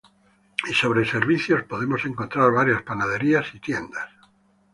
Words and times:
Y 0.67 0.73
sobre 0.73 1.05
servicios, 1.05 1.61
podemos 1.65 2.05
encontrar 2.05 2.51
varias 2.51 2.81
panaderías 2.81 3.53
y 3.53 3.59
tiendas. 3.59 4.09